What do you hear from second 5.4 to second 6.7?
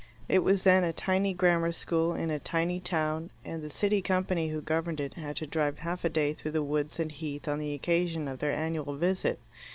drive half a day through the